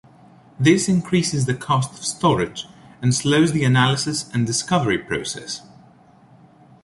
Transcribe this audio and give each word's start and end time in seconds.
This 0.59 0.89
increases 0.89 1.45
the 1.45 1.53
cost 1.53 1.91
of 1.95 2.03
storage, 2.03 2.65
and 3.03 3.13
slows 3.13 3.51
the 3.51 3.63
analysis 3.63 4.27
and 4.33 4.47
discovery 4.47 4.97
process. 4.97 5.61